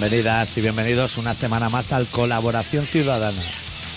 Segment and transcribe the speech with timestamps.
[0.00, 3.42] Bienvenidas y bienvenidos una semana más al Colaboración Ciudadana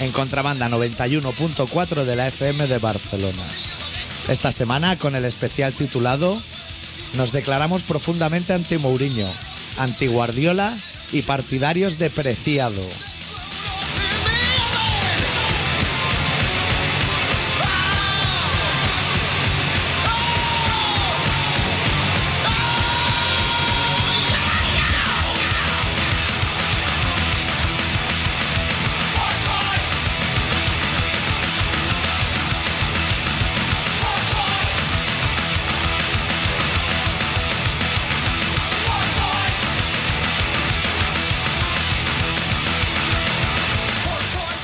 [0.01, 3.43] en Contrabanda 91.4 de la FM de Barcelona.
[4.27, 6.37] Esta semana con el especial titulado
[7.15, 9.29] Nos declaramos profundamente anti Mourinho,
[9.77, 10.75] anti Guardiola
[11.13, 12.83] y partidarios de Preciado.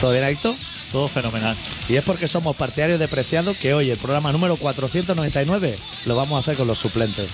[0.10, 0.40] ¿Todo bien?
[0.92, 1.56] Todo fenomenal.
[1.88, 6.38] Y es porque somos partidarios de Preciado que hoy el programa número 499 lo vamos
[6.38, 7.28] a hacer con los suplentes.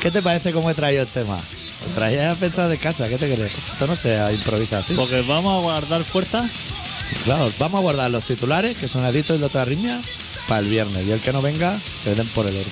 [0.00, 1.36] ¿Qué te parece cómo he traído el tema?
[1.36, 3.52] Lo traía pensado de casa, ¿qué te crees?
[3.72, 4.94] Esto no se improvisa así.
[4.94, 6.48] Porque vamos a guardar fuerza.
[7.24, 10.00] Claro, vamos a guardar los titulares, que son Adicto y de otra riña,
[10.46, 11.06] para el viernes.
[11.08, 12.70] Y el que no venga, que den por el orto.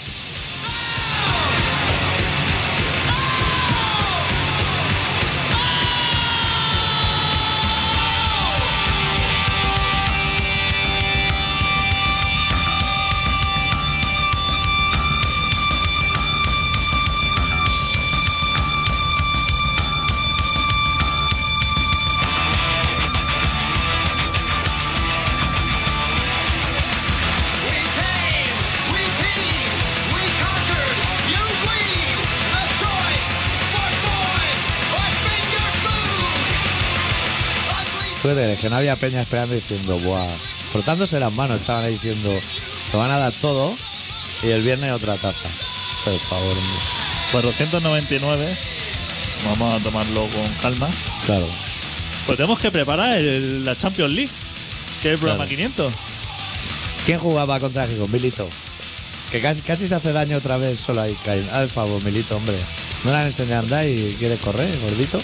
[38.68, 40.28] Que no había peña esperando diciendo, buah,
[40.72, 42.30] frotándose las manos, estaban ahí diciendo,
[42.90, 43.74] te van a dar todo
[44.42, 45.48] y el viernes otra taza.
[46.04, 46.78] Por favor, hombre.
[47.32, 48.56] 499.
[49.46, 50.90] Vamos a tomarlo con calma.
[51.24, 51.46] Claro.
[52.26, 54.32] Pues tenemos que preparar el- la Champions League,
[55.00, 55.56] que es el programa Claro.
[55.56, 55.94] 500.
[57.06, 58.12] ¿Quién jugaba contra Gijón?
[58.12, 58.46] Milito.
[59.32, 61.16] Que casi, casi se hace daño otra vez solo ahí.
[61.24, 61.46] Caín.
[61.54, 62.56] El favor, Milito, hombre.
[63.04, 65.18] No le han enseñado a andar y quiere correr, gordito.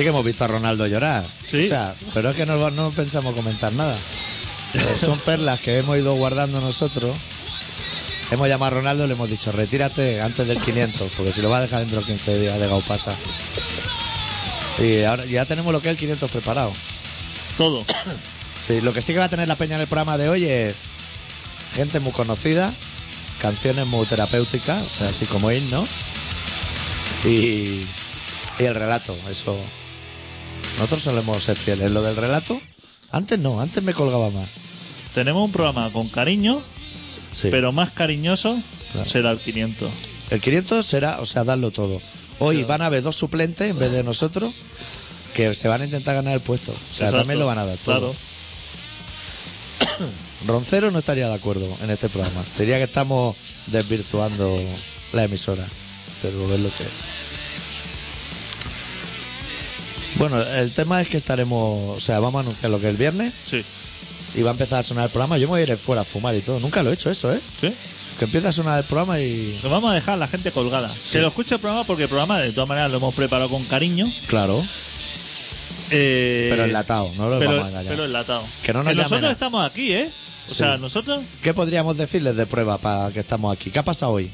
[0.00, 1.26] Sí que hemos visto a Ronaldo llorar.
[1.46, 1.58] Sí.
[1.58, 3.94] O sea, pero es que no, no pensamos comentar nada.
[4.72, 7.14] Eh, son perlas que hemos ido guardando nosotros.
[8.30, 11.50] Hemos llamado a Ronaldo y le hemos dicho, retírate antes del 500, porque si lo
[11.50, 13.12] va a dejar dentro de 15 días de Gaupasa.
[14.78, 16.72] Y ahora ya tenemos lo que es el 500 preparado.
[17.56, 17.84] Todo.
[18.66, 20.44] Sí, lo que sí que va a tener la peña en el programa de hoy
[20.44, 20.74] es
[21.74, 22.70] gente muy conocida,
[23.40, 25.82] canciones muy terapéuticas, o sea, así como himno,
[27.24, 27.86] y,
[28.58, 29.58] y el relato, eso.
[30.80, 31.90] Nosotros solemos ser fieles.
[31.92, 32.60] Lo del relato,
[33.12, 34.48] antes no, antes me colgaba más.
[35.14, 36.60] Tenemos un programa con cariño,
[37.32, 37.48] Sí.
[37.50, 38.56] pero más cariñoso
[38.92, 39.08] Claro.
[39.10, 39.90] será el 500.
[40.30, 42.00] El 500 será, o sea, darlo todo.
[42.38, 44.52] Hoy van a haber dos suplentes en vez de nosotros
[45.34, 46.72] que se van a intentar ganar el puesto.
[46.72, 47.18] O sea, Exacto.
[47.18, 48.14] también lo van a dar todo.
[49.78, 50.10] Claro.
[50.46, 52.42] Roncero no estaría de acuerdo en este programa.
[52.58, 53.36] Diría que estamos
[53.66, 54.58] desvirtuando
[55.12, 55.66] la emisora.
[56.22, 56.84] Pero es lo que.
[60.20, 61.96] Bueno, el tema es que estaremos.
[61.96, 63.64] O sea, vamos a anunciar lo que es el viernes Sí.
[64.34, 65.38] y va a empezar a sonar el programa.
[65.38, 66.60] Yo me voy a ir fuera a fumar y todo.
[66.60, 67.40] Nunca lo he hecho eso, ¿eh?
[67.60, 67.72] ¿Sí?
[68.18, 69.58] Que empieza a sonar el programa y.
[69.62, 70.90] Nos vamos a dejar a la gente colgada.
[71.10, 73.64] Que lo escuche el programa porque el programa de todas maneras lo hemos preparado con
[73.64, 74.12] cariño.
[74.26, 74.62] Claro,
[75.90, 77.90] Eh, pero enlatado, no lo pero, vamos a engañar.
[77.90, 78.44] pero enlatado.
[78.62, 80.10] Que no nos nosotros llamen a- estamos aquí, ¿eh?
[80.46, 80.56] O Sí.
[80.56, 83.70] sea, nosotros ¿Qué podríamos decirles de prueba para que estamos aquí?
[83.70, 84.30] ¿Qué ha pasado hoy?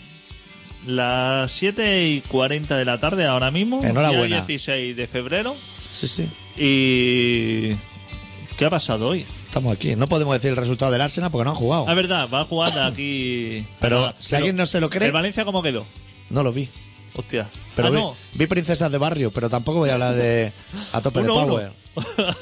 [0.86, 3.80] las 7 y 40 de la tarde ahora mismo.
[3.82, 4.26] Enhorabuena.
[4.26, 5.56] día 16 de febrero.
[5.96, 6.28] Sí, sí.
[6.58, 7.74] Y...
[8.58, 9.24] ¿Qué ha pasado hoy?
[9.46, 9.96] Estamos aquí.
[9.96, 11.86] No podemos decir el resultado del Arsenal porque no han jugado.
[11.88, 13.64] Ah, verdad, va a jugar aquí...
[13.80, 15.86] Pero Nada, si alguien no se lo cree- ¿El Valencia cómo quedó?
[16.28, 16.68] No lo vi.
[17.14, 17.48] Hostia.
[17.74, 18.14] Pero ah, vi, no.
[18.34, 20.52] vi princesas de barrio, pero tampoco voy a hablar de
[20.92, 21.72] a tope Uno, de power.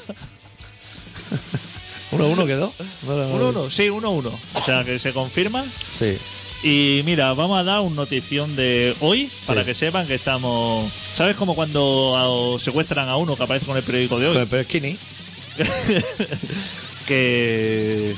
[2.11, 2.73] ¿Uno uno quedó?
[3.07, 3.67] No, no, no.
[3.67, 4.31] 1-1, sí, 1-1.
[4.53, 5.63] O sea, que se confirma.
[5.93, 6.17] Sí.
[6.63, 10.91] Y mira, vamos a dar un notición de hoy para que sepan que estamos.
[11.13, 14.33] ¿Sabes como cuando secuestran a uno que aparece con el periódico de hoy?
[14.33, 14.97] Pero, pero Skinny.
[17.07, 18.15] que.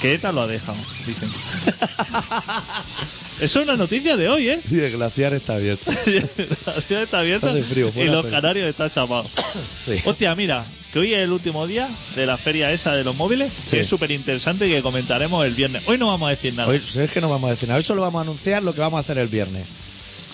[0.00, 1.30] Que ETA lo ha dejado, dicen.
[3.40, 4.60] Eso es una noticia de hoy, ¿eh?
[4.70, 5.90] Y el glaciar está abierto.
[6.66, 9.26] La ciudad está abierta Hace frío y los pero- canarios están chapados.
[9.84, 9.96] Sí.
[10.04, 13.52] Hostia, mira, que hoy es el último día de la feria esa de los móviles,
[13.64, 13.72] Sí.
[13.76, 15.82] que es súper interesante y que comentaremos el viernes.
[15.86, 16.68] Hoy no vamos a decir nada.
[16.68, 17.78] Hoy si es que no vamos a decir nada.
[17.78, 19.66] Hoy solo vamos a anunciar lo que vamos a hacer el viernes.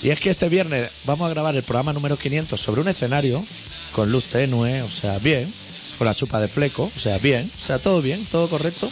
[0.02, 3.44] Y es que este viernes vamos a grabar el programa número 500 sobre un escenario
[3.92, 5.52] con luz tenue, o sea, bien,
[5.98, 8.90] con la chupa de fleco, o sea, bien, o sea, todo bien, todo correcto.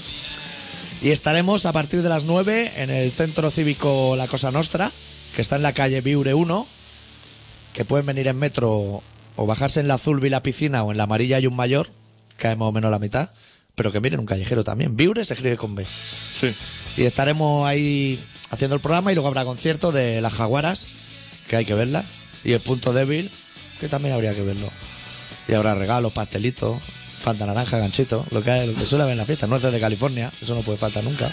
[1.01, 4.91] Y estaremos a partir de las 9 en el centro cívico La Cosa Nostra,
[5.35, 6.67] que está en la calle Viure 1,
[7.73, 9.03] que pueden venir en metro
[9.37, 11.89] o bajarse en la azul vi la piscina o en la amarilla hay un mayor,
[12.37, 13.31] que es más o menos la mitad,
[13.77, 14.97] pero que miren un callejero también.
[14.97, 15.85] Viure se escribe con B.
[15.85, 16.53] Sí.
[16.97, 18.19] Y estaremos ahí
[18.51, 20.89] haciendo el programa y luego habrá concierto de las jaguaras,
[21.49, 22.05] que hay que verla.
[22.43, 23.31] Y el punto débil,
[23.79, 24.69] que también habría que verlo.
[25.47, 26.79] Y habrá regalos, pastelitos,
[27.19, 29.47] fanta naranja, ganchito, lo que, hay- lo que suele haber en la fiesta.
[29.47, 31.31] No es de California, eso no puede faltar nunca.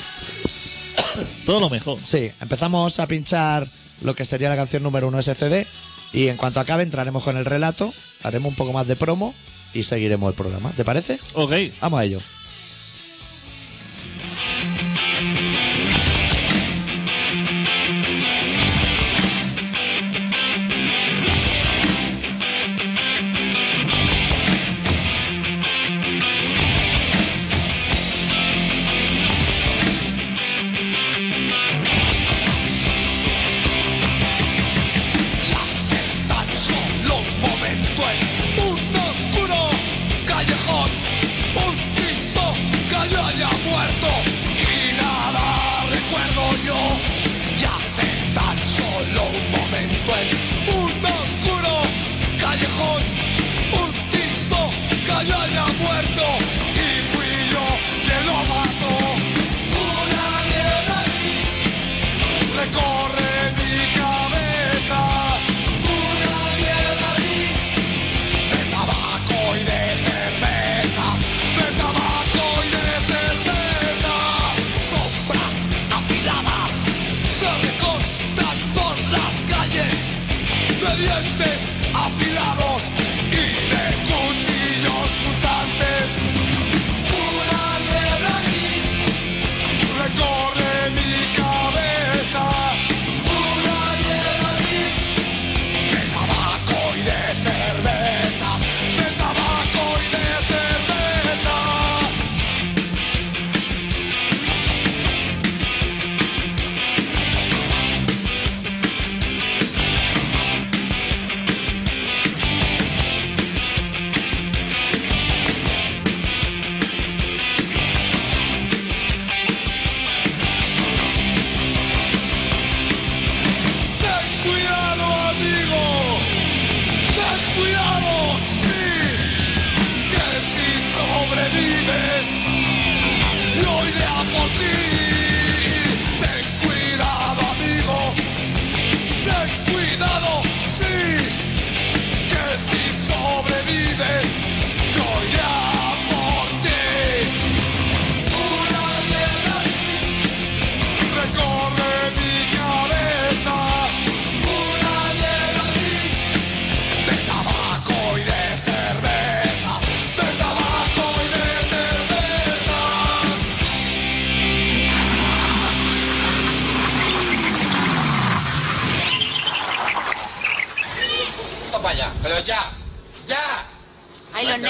[1.46, 2.00] Todo lo mejor.
[2.04, 3.68] Sí, empezamos a pinchar
[4.02, 5.66] lo que sería la canción número uno SCD.
[6.14, 7.94] Y en cuanto acabe entraremos con el relato,
[8.24, 9.34] haremos un poco más de promo
[9.74, 10.72] y seguiremos el programa.
[10.72, 11.20] ¿Te parece?
[11.34, 11.52] Ok.
[11.82, 12.20] Vamos a ello.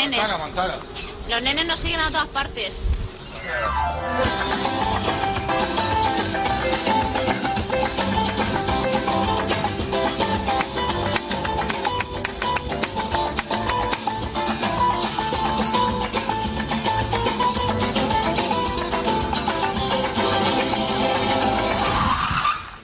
[0.09, 0.29] Nenes.
[1.29, 2.83] Los nenes nos siguen a todas partes.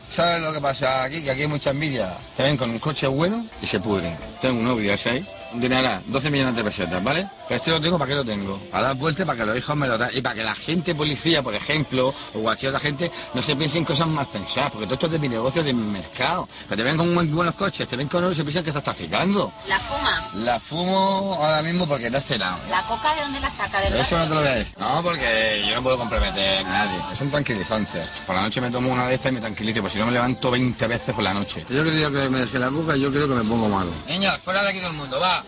[0.10, 1.24] ¿Sabes lo que pasa aquí?
[1.24, 2.16] Que aquí hay mucha envidia.
[2.36, 4.16] Te ven con un coche bueno y se pudren.
[4.42, 7.28] Tengo un novio un dineral, 12 millones de pesetas, ¿vale?
[7.48, 8.58] Pero este lo tengo, ¿para qué lo tengo?
[8.72, 10.10] Para dar vueltas para que los hijos me lo dan.
[10.14, 13.78] Y para que la gente policía, por ejemplo, o cualquier otra gente, no se piense
[13.78, 14.72] en cosas más pensadas.
[14.72, 16.48] Porque todo esto es de mi negocio, de mi mercado.
[16.70, 18.70] Que te ven con muy buenos coches, te ven con oro y se piensan que
[18.70, 19.52] estás traficando.
[19.68, 20.30] La fuma.
[20.36, 22.58] La fumo ahora mismo porque no he cenado.
[22.70, 23.82] ¿La coca de dónde la saca?
[23.82, 24.76] ¿Del Eso no te lo voy a decir.
[24.80, 26.98] No, porque yo no puedo comprometer a nadie.
[27.12, 28.02] Es un tranquilizante.
[28.26, 30.14] Por la noche me tomo una de estas y me tranquilizo, pues si no me
[30.14, 31.66] levanto 20 veces por la noche.
[31.70, 33.92] Yo quería que me dejé la boca y yo creo que me pongo malo.
[34.08, 35.41] Niños, fuera de aquí todo el mundo, va.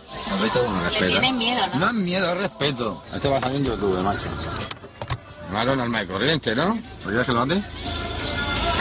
[1.00, 1.80] Le tienen miedo, ¿no?
[1.80, 3.04] No es miedo, es respeto.
[3.14, 4.28] Este va a salir en YouTube, macho.
[5.52, 6.78] Malo normal y corriente, ¿no?
[7.04, 7.62] ¿Quieres que lo mate?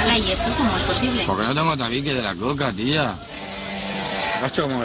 [0.02, 1.24] Ala, ¿y eso cómo es posible?
[1.26, 3.16] Porque no tengo tabique de la coca, tía.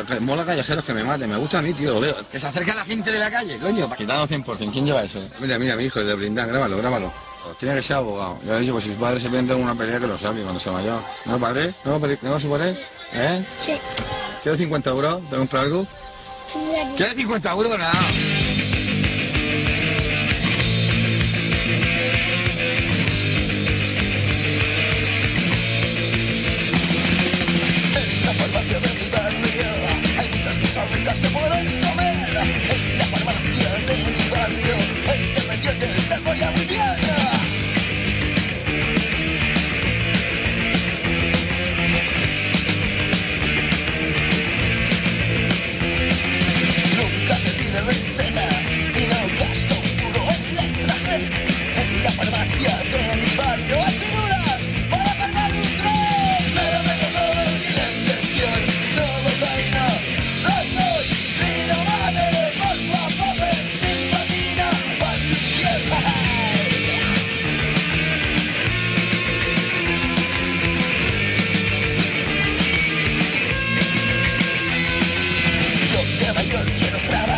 [0.07, 1.29] Que mola callejeros que me maten.
[1.29, 2.15] Me gusta a mí, tío, lo veo.
[2.31, 3.91] Que se acerca la gente de la calle, coño.
[3.95, 4.71] Quitado 100%.
[4.71, 5.19] ¿Quién lleva eso?
[5.39, 6.47] Mira, mira, mi hijo, el de Blindán.
[6.47, 7.11] Grábalo, grábalo.
[7.43, 8.37] Pues tiene que ser abogado.
[8.45, 10.17] Ya le he dicho, pues si sus padres se meten en una pelea que lo
[10.17, 11.01] sabe cuando sea mayor.
[11.25, 11.73] ¿No, padre?
[11.85, 12.19] ¿No, padre?
[12.21, 12.77] ¿No, su padre?
[13.13, 13.45] ¿Eh?
[13.59, 13.73] Sí.
[14.43, 15.21] ¿Quieres 50 euros?
[15.29, 15.87] ¿Te comprar algo?
[16.95, 17.77] ¿Quieres 50 euros?
[17.77, 17.91] Nada.
[28.25, 32.15] la farmacia de mi barrio hay muchas cosas ricas que puedes comer.
[32.69, 34.76] En la farmacia de mi barrio
[77.05, 77.36] mayor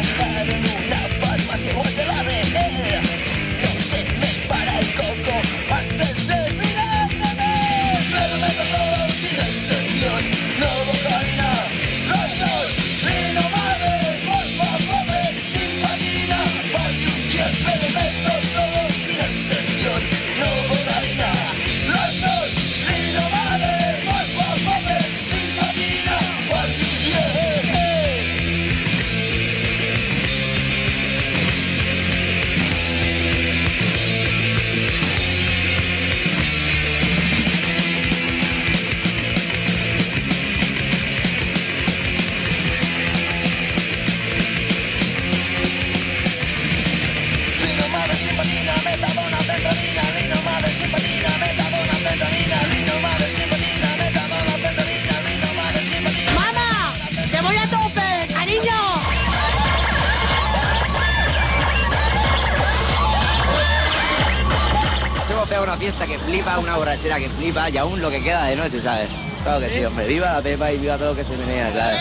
[68.60, 69.10] noche, ¿sabes?
[69.44, 70.08] Claro que sí, hombre.
[70.08, 72.00] Viva la Pepa y viva todo lo que se menea, ¿sabes?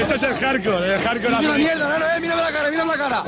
[0.00, 1.34] Esto es el hardcore, el hardcore.
[1.34, 3.22] Es una mierda, no, no, eh, mírame la cara, mírame la cara.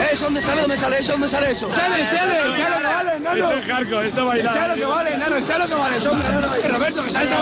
[0.00, 0.62] Eh, ¿eso dónde sale?
[0.62, 1.12] ¿Dónde sale eso?
[1.12, 1.70] ¿Dónde sale eso?
[1.70, 4.52] Sale, sale, sale lo que vale, no, Esto es hardcore, esto baila.
[4.52, 6.54] Sale lo que vale, nano, sale lo que vale, hombre, no.
[6.54, 7.36] Eh, Roberto, que sale esa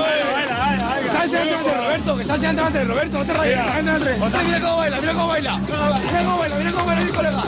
[1.03, 3.59] Que sale ese delante de Roberto, que sale ese delante de Roberto, no te rayes,
[3.59, 5.59] que sale delante de Mira, mira cómo baila, mira cómo baila.
[5.59, 7.43] Mira cómo baila, mira cómo baila mi colega.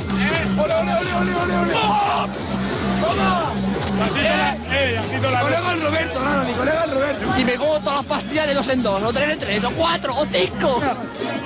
[0.62, 1.72] Ole, ole, ole, ole, ole, ole.
[1.72, 2.39] ¡Toma!
[4.02, 7.26] Así toda la- eh, así toda la Colega el Roberto, mi colega el Roberto.
[7.38, 9.70] Y me como todas las pastillas de dos en dos, o tres en tres, o
[9.72, 10.80] cuatro, o cinco.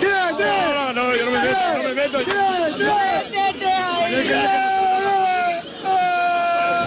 [0.01, 2.19] ¡Tira, No, no, no, yo no me meto, no me meto.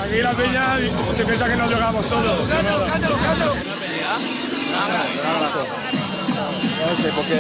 [0.03, 0.77] Aquí la peña
[1.15, 2.47] se piensa que nos jugamos todos.
[2.49, 3.53] Cántalo, cántalo, cántalo.
[6.79, 7.37] No sé, porque...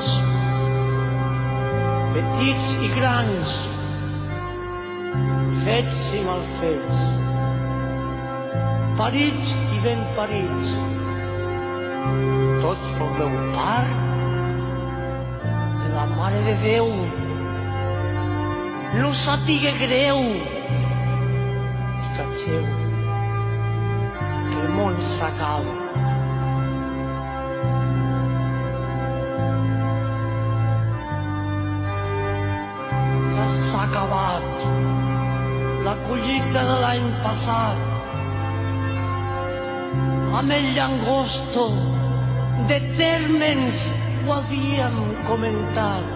[0.00, 0.20] germans,
[2.14, 3.54] petits i grans,
[5.64, 7.00] fets i malfets,
[8.98, 10.74] parits i ben parits,
[12.64, 13.96] tots formeu part
[15.82, 16.92] de la Mare de Déu.
[19.00, 20.24] No sàpiga greu,
[22.16, 22.66] cacheu,
[24.50, 26.09] que el món s'acaba.
[36.10, 37.82] Collita de l'any passat.
[40.38, 41.66] Amb el llagosto
[42.70, 43.84] de tèrmens
[44.24, 44.96] ho havíem
[45.28, 46.08] comentat.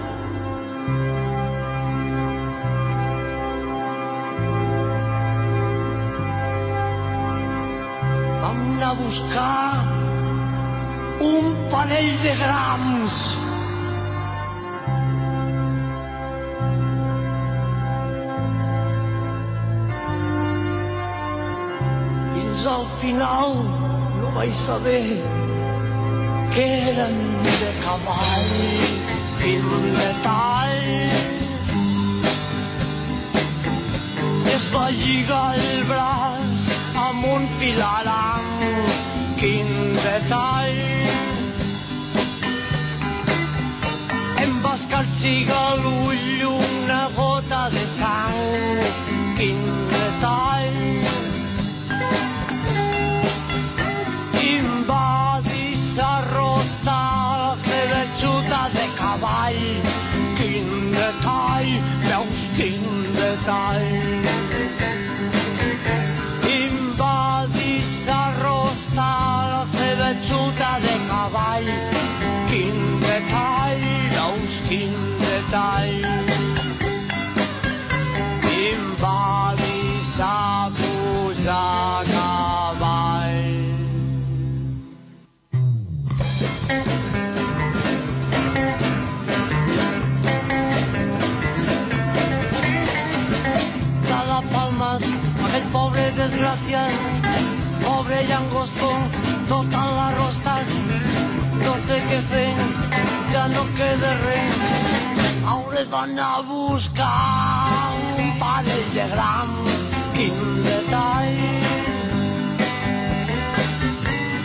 [8.42, 9.70] Vam anar a buscar
[11.30, 13.24] un panell de grams
[23.04, 23.54] final
[24.20, 25.06] no vaig saber
[26.54, 27.16] que eren
[27.61, 28.52] de cavall
[29.40, 29.66] fil
[29.99, 31.25] de tall
[34.54, 36.52] es va lligar el braç
[37.04, 38.46] amb un filaram.
[39.40, 40.78] Quin detall!
[44.44, 48.40] Em va escarxigar l'ull una gota de sang.
[49.40, 50.74] Quin detall!
[96.25, 96.93] Pobre desgraciat
[97.83, 98.90] pobre llangostó
[99.49, 100.66] total arrostat
[101.64, 102.54] no sé què fer
[103.33, 104.54] ja no queda res
[105.45, 109.52] hauré d'anar a buscar un parell de gram
[110.14, 111.37] quin detall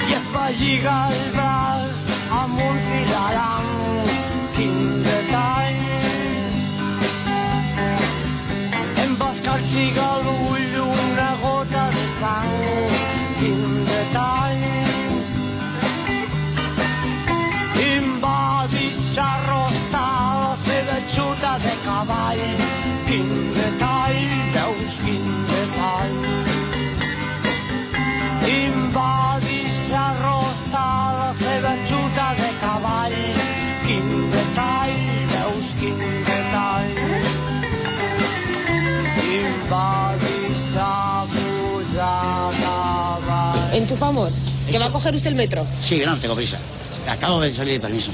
[0.09, 1.95] i es va lligar el braç
[2.41, 3.69] amb un filaram
[43.99, 44.39] Enchufamos.
[44.71, 45.67] ¿Que va a coger usted el metro?
[45.81, 46.57] Sí, no, tengo prisa.
[47.09, 48.11] Acabo de salir de permiso.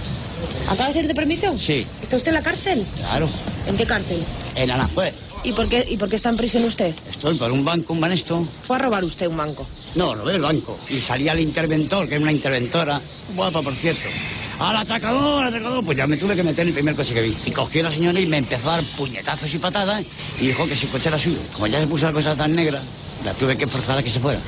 [0.67, 1.55] ¿Acaba de salir de permiso?
[1.59, 2.83] Sí, ¿Está usted en la cárcel?
[2.97, 3.29] claro.
[3.67, 4.25] ¿En qué cárcel?
[4.55, 5.13] En Aranjuez.
[5.43, 6.91] ¿Y por qué, y por qué está en prisión usted?
[7.11, 8.43] Estoy por un banco, un banesto.
[8.63, 9.67] Fue a robar usted un banco.
[9.93, 10.75] No, robé el banco.
[10.89, 12.99] Y salía el interventor, que es una interventora.
[13.35, 14.09] Guapa, por cierto.
[14.57, 15.85] Al atracador, al atracador.
[15.85, 17.37] Pues ya me tuve que meter en el primer coche que vi.
[17.45, 20.03] Y cogió a la señora y me empezó a dar puñetazos y patadas.
[20.41, 21.37] Y dijo que si coche era suyo.
[21.53, 22.81] Como ya se puso la cosa tan negra,
[23.25, 24.39] la tuve que forzar a que se fuera.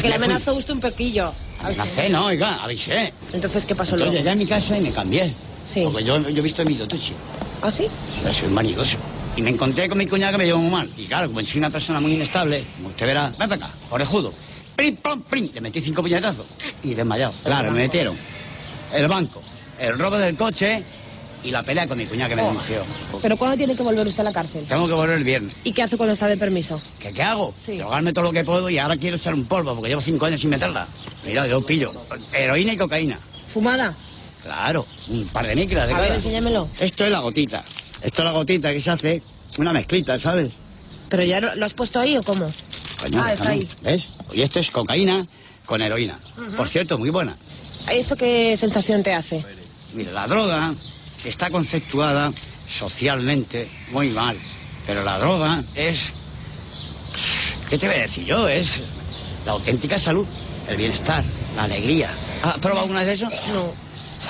[0.00, 0.80] Que le amenazó usted un.
[1.62, 3.12] Amenacé, no, oiga, avisé.
[3.32, 4.12] Entonces, ¿qué pasó Entonces luego?
[4.12, 5.32] llegué a mi casa y me cambié.
[5.68, 5.82] Sí.
[5.84, 7.12] Porque yo, yo he visto mi Tucci.
[7.62, 7.86] ¿Ah, sí?
[8.22, 8.96] Pero soy un vanidoso.
[9.36, 10.90] Y me encontré con mi cuñada que me llevó muy mal.
[10.96, 14.32] Y claro, como soy una persona muy inestable, como usted verá, ven para acá, orejudo.
[14.74, 15.50] Prim, pom, prim.
[15.54, 16.46] Le metí cinco puñetazos
[16.82, 17.32] y desmayado.
[17.44, 18.16] Claro, me metieron
[18.92, 19.40] el banco,
[19.78, 20.82] el robo del coche
[21.44, 22.82] y la pelea con mi cuñada que me denunció.
[23.20, 24.64] ¿Pero cuándo tiene que volver usted a la cárcel?
[24.66, 25.54] Tengo que volver el viernes.
[25.64, 26.80] ¿Y qué hace cuando está de permiso?
[26.98, 27.54] ¿Qué, qué hago?
[27.66, 30.40] Drogarme todo lo que puedo y ahora quiero echar un polvo porque llevo cinco años
[30.40, 30.86] sin meterla.
[31.24, 31.92] Mira, yo pillo
[32.32, 33.18] heroína y cocaína.
[33.46, 33.94] ¿Fumada?
[34.42, 36.68] Claro, un par de micras de A ver, enséñamelo.
[36.80, 37.62] Esto es la gotita.
[38.02, 39.22] Esto es la gotita que se hace
[39.58, 40.50] una mezclita, ¿sabes?
[41.08, 42.46] ¿Pero ya lo, has puesto ahí o cómo?
[43.02, 43.68] Coño, ah, está ahí.
[43.82, 44.08] ¿Ves?
[44.32, 45.26] Y esto es cocaína
[45.66, 46.18] con heroína.
[46.56, 47.36] Por cierto, muy buena.
[47.90, 49.44] ¿Eso qué sensación te hace?
[49.94, 50.72] Mira, la droga
[51.24, 52.32] está conceptuada
[52.68, 54.36] socialmente muy mal.
[54.86, 56.14] Pero la droga es...
[57.68, 58.48] ¿Qué te voy a decir yo?
[58.48, 58.82] Es
[59.46, 60.26] la auténtica salud,
[60.68, 61.24] el bienestar,
[61.56, 62.10] la alegría.
[62.42, 63.28] ¿Has probado alguna vez eso?
[63.52, 63.72] No.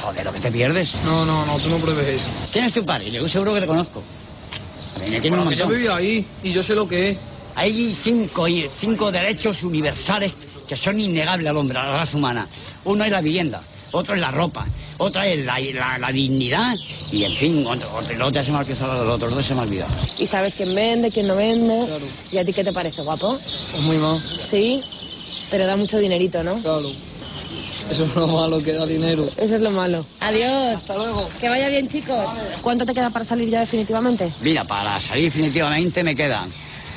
[0.02, 0.94] Joder, lo que te pierdes.
[1.04, 2.26] No, no, no, tú no pruebes eso.
[2.52, 3.10] ¿Quién es tu padre?
[3.10, 4.02] Yo seguro que te conozco.
[4.96, 7.10] A mí me quiere un Bueno, que yo vivía ahí y yo sé lo que
[7.10, 7.18] es.
[7.54, 10.32] Hay cinco, cinco derechos universales
[10.66, 12.46] que son innegables al hombre, a la raza humana.
[12.84, 14.66] Uno es la vivienda, otro es la ropa,
[14.98, 16.76] otra es la, la- la dignidad
[17.10, 17.66] y, en fin,
[18.10, 19.92] el otro se me ha olvidado, los otros dos se me ha olvidado.
[20.18, 21.86] ¿Y sabes quién vende, quién no vende?
[22.30, 23.36] ¿Y a ti qué te parece, guapo?
[23.36, 24.20] Es muy mal.
[24.50, 24.82] Sí,
[25.50, 26.54] pero da mucho dinerito, ¿no?
[26.62, 26.90] Claro.
[27.90, 29.28] Eso es lo malo que da dinero.
[29.36, 30.06] Eso es lo malo.
[30.20, 30.76] Adiós.
[30.76, 31.28] Hasta luego.
[31.40, 32.24] Que vaya bien, chicos.
[32.62, 34.32] ¿Cuánto te queda para salir ya definitivamente?
[34.40, 36.50] Mira, para salir definitivamente me quedan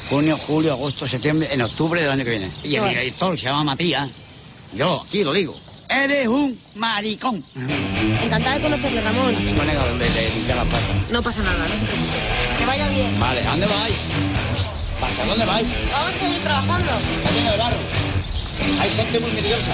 [0.09, 2.51] junio, julio, agosto, septiembre, en octubre del año que viene.
[2.63, 4.07] Y el director se llama Matías.
[4.73, 5.57] Yo, aquí lo digo.
[5.89, 7.43] Eres un maricón.
[8.23, 9.35] Encantada de conocerle, Ramón.
[9.55, 11.09] Colega, donde te limpiar las patas.
[11.11, 12.17] No pasa nada, no se preocupe.
[12.57, 13.19] Que vaya bien.
[13.19, 13.95] Vale, ¿a dónde vais?
[15.01, 15.67] ¿Hacia dónde vais?
[15.91, 16.91] Vamos a seguir trabajando.
[17.15, 17.77] Está lleno de barro.
[18.79, 19.73] Hay gente muy nerviosa.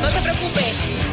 [0.00, 1.09] No se preocupe.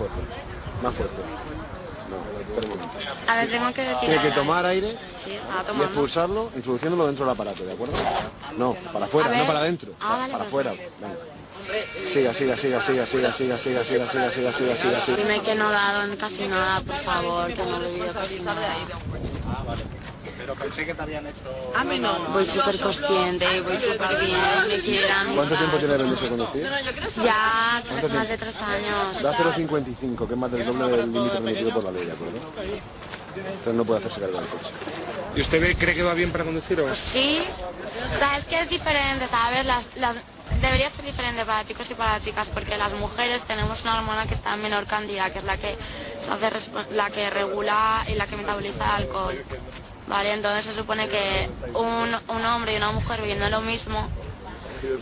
[0.00, 0.20] Fuerte.
[0.82, 1.22] Más fuerte.
[2.10, 2.98] No, espera un momento.
[3.28, 3.98] A ver, tengo que decir.
[4.00, 7.94] Tiene que tomar aire Sí, y expulsarlo, introduciéndolo dentro del aparato, ¿de acuerdo?
[8.56, 9.92] No, para afuera, no para adentro.
[10.00, 10.70] Ah, vale, para afuera.
[10.72, 11.16] Venga.
[12.12, 15.16] Siga, siga, siga, siga, siga, siga, siga, siga, siga, siga, siga, siga, siga.
[15.16, 18.74] Dime que no he dado casi nada, por favor, que no he bebido casi nada.
[20.60, 21.72] Pensé que te habían hecho...
[21.74, 22.12] A mí no.
[22.32, 25.34] Voy súper consciente, voy súper bien, me quieran.
[25.34, 26.62] ¿Cuánto tiempo tiene de permiso de conducir?
[27.22, 28.28] Ya ¿Cuánto más tiempo?
[28.28, 29.22] de tres años.
[29.22, 32.38] Da 0,55, que es más del doble del límite permitido por la ley, ¿de acuerdo?
[33.36, 34.70] Entonces no puede hacerse cargo del coche.
[35.36, 37.40] ¿Y usted ve- cree que va bien para conducir o Pues sí,
[38.14, 39.64] o sea, es que es diferente, ¿sabes?
[39.64, 40.16] Las, las,
[40.60, 44.34] debería ser diferente para chicos y para chicas, porque las mujeres tenemos una hormona que
[44.34, 45.76] está en menor cantidad, que es la que,
[46.20, 49.44] se hace la que regula y la que metaboliza el alcohol.
[50.10, 50.32] ¿Vale?
[50.32, 54.06] Entonces se supone que un, un hombre y una mujer viviendo lo mismo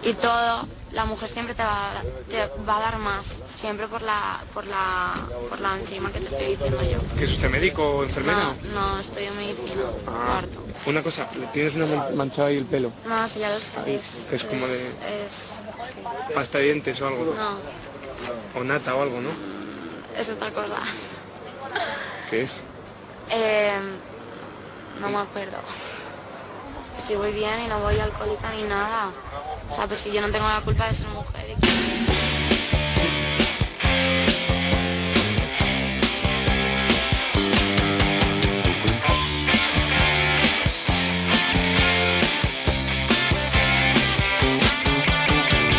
[0.05, 3.87] y todo, la mujer siempre te va, a dar- te va a dar más, siempre
[3.89, 5.15] por la, por la,
[5.49, 6.99] por la enzima que te estoy diciendo yo.
[7.17, 8.39] que es usted médico o enfermera?
[8.39, 10.63] No, no, estoy en medicina, cuarto.
[10.87, 14.27] Una cosa, tienes una man- manchada ahí el pelo, No, eso ya lo sabéis.
[14.29, 19.21] que es como de Es, pasta de dientes o algo, no, o nata o algo,
[19.21, 19.31] ¿no?
[20.19, 20.77] es otra cosa.
[22.31, 22.61] ¿Qué es?
[23.31, 23.79] Eh,
[25.01, 25.59] no me acuerdo.
[26.99, 29.11] Si voy bien y no voy alcohólica ni nada.
[29.71, 31.57] O sea, pues si yo no tengo la culpa de ser mujer.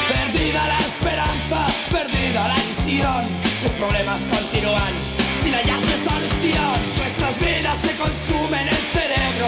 [0.07, 3.25] Perdida la esperanza, perdida la ilusión.
[3.63, 4.93] Los problemas continúan
[5.41, 6.95] sin hallarse solución.
[6.97, 8.98] Nuestras vidas se consumen, el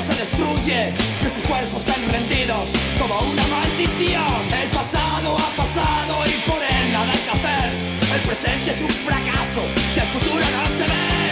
[0.02, 0.94] se destruye.
[1.22, 4.42] Nuestros cuerpos caen rendidos como una maldición.
[4.62, 7.70] El pasado ha pasado y por él nada hay que hacer.
[8.16, 9.62] El presente es un fracaso
[9.96, 11.31] y el futuro no se ve.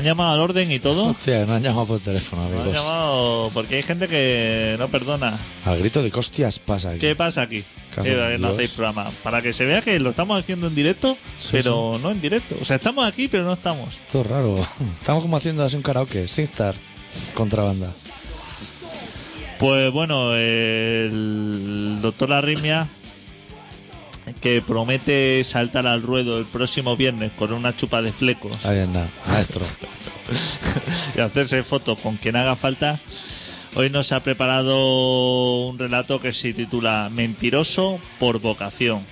[0.00, 1.06] Han llamado al orden y todo.
[1.08, 5.36] Hostia, nos han llamado por teléfono, han llamado porque hay gente que no perdona.
[5.64, 7.00] Al grito de costias pasa aquí.
[7.00, 7.64] ¿Qué pasa aquí?
[7.94, 8.52] Que no Dios.
[8.52, 9.10] hacéis programa.
[9.22, 11.16] Para que se vea que lo estamos haciendo en directo,
[11.52, 12.56] pero no en directo.
[12.60, 13.94] O sea, estamos aquí, pero no estamos.
[14.00, 14.56] Esto es raro.
[15.00, 16.74] Estamos como haciendo así un karaoke, sin estar
[17.34, 17.90] contrabanda.
[19.58, 22.88] Pues bueno, el doctor Arrimia,
[24.40, 29.08] que promete saltar al ruedo el próximo viernes con una chupa de flecos Ahí anda,
[29.28, 29.64] maestro.
[31.16, 32.98] y hacerse fotos con quien haga falta,
[33.74, 39.04] hoy nos ha preparado un relato que se titula Mentiroso por vocación.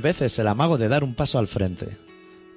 [0.00, 1.96] Veces el amago de dar un paso al frente.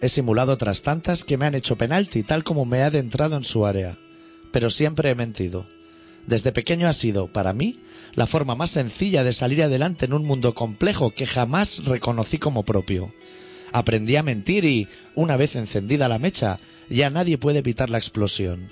[0.01, 3.43] He simulado otras tantas que me han hecho penalti tal como me he adentrado en
[3.43, 3.97] su área.
[4.51, 5.67] Pero siempre he mentido.
[6.27, 7.79] Desde pequeño ha sido, para mí,
[8.13, 12.63] la forma más sencilla de salir adelante en un mundo complejo que jamás reconocí como
[12.63, 13.13] propio.
[13.71, 16.57] Aprendí a mentir y, una vez encendida la mecha,
[16.89, 18.69] ya nadie puede evitar la explosión.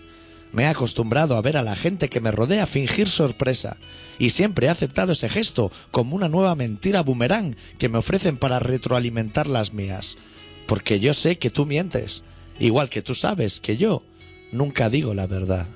[0.52, 3.78] Me he acostumbrado a ver a la gente que me rodea fingir sorpresa
[4.18, 8.60] y siempre he aceptado ese gesto como una nueva mentira boomerang que me ofrecen para
[8.60, 10.18] retroalimentar las mías.
[10.66, 12.24] Porque yo sé que tú mientes,
[12.60, 14.04] igual que tú sabes que yo
[14.52, 15.68] nunca digo la verdad.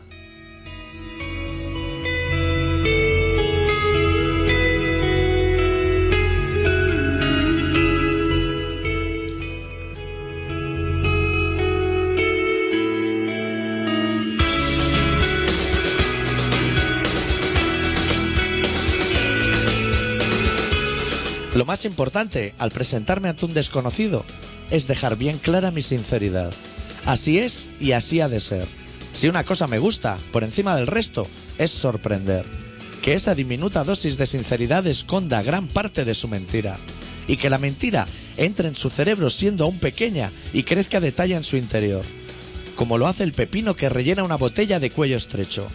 [21.56, 24.26] Lo más importante al presentarme ante un desconocido
[24.72, 26.52] es dejar bien clara mi sinceridad.
[27.06, 28.68] Así es y así ha de ser.
[29.14, 31.28] Si una cosa me gusta, por encima del resto,
[31.60, 32.46] es sorprender.
[33.04, 36.78] Que esa diminuta dosis de sinceridad esconda gran parte de su mentira.
[37.28, 41.38] Y que la mentira entre en su cerebro siendo aún pequeña y crezca de talla
[41.38, 42.04] en su interior.
[42.76, 45.68] Como lo hace el pepino que rellena una botella de cuello estrecho.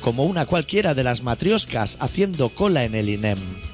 [0.00, 3.67] Como una cualquiera de las matrioscas haciendo cola en el INEM.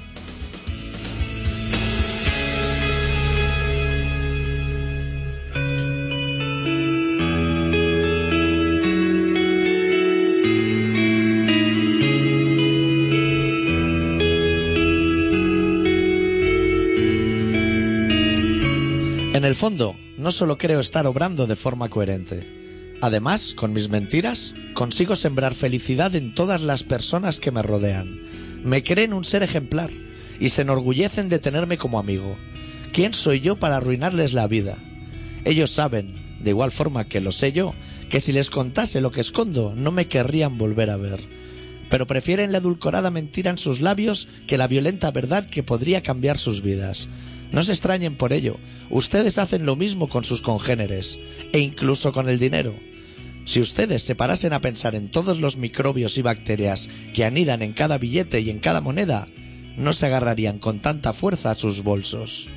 [19.55, 22.97] El fondo, no solo creo estar obrando de forma coherente.
[23.01, 28.19] Además, con mis mentiras, consigo sembrar felicidad en todas las personas que me rodean.
[28.65, 29.91] Me creen un ser ejemplar
[30.41, 32.35] y se enorgullecen de tenerme como amigo.
[32.91, 34.75] ¿Quién soy yo para arruinarles la vida?
[35.45, 37.73] Ellos saben, de igual forma que lo sé yo,
[38.09, 41.21] que si les contase lo que escondo, no me querrían volver a ver.
[41.89, 46.37] Pero prefieren la edulcorada mentira en sus labios que la violenta verdad que podría cambiar
[46.37, 47.07] sus vidas.
[47.55, 48.57] No se extrañen por ello.
[48.89, 51.19] Ustedes hacen lo mismo con sus congéneres
[51.53, 52.75] e incluso con el dinero.
[53.45, 57.71] Si ustedes se parasen a pensar en todos los microbios y bacterias que anidan en
[57.71, 59.29] cada billete y en cada moneda,
[59.77, 62.49] no se agarrarían con tanta fuerza a sus bolsos.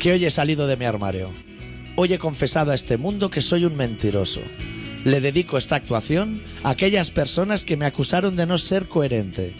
[0.00, 1.30] Que hoy he salido de mi armario.
[1.94, 4.40] Hoy he confesado a este mundo que soy un mentiroso.
[5.04, 9.52] Le dedico esta actuación a aquellas personas que me acusaron de no ser coherente.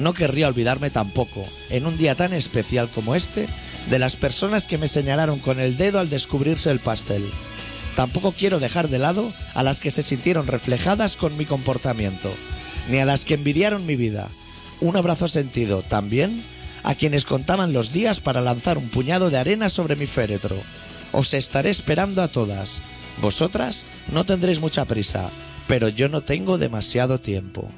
[0.00, 3.46] No querría olvidarme tampoco, en un día tan especial como este,
[3.88, 7.24] de las personas que me señalaron con el dedo al descubrirse el pastel.
[7.94, 12.30] Tampoco quiero dejar de lado a las que se sintieron reflejadas con mi comportamiento,
[12.90, 14.28] ni a las que envidiaron mi vida.
[14.80, 16.42] Un abrazo sentido también
[16.86, 20.56] a quienes contaban los días para lanzar un puñado de arena sobre mi féretro.
[21.10, 22.80] Os estaré esperando a todas.
[23.20, 25.28] Vosotras no tendréis mucha prisa,
[25.66, 27.68] pero yo no tengo demasiado tiempo.